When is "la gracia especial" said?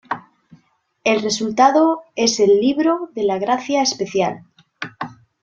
3.23-4.41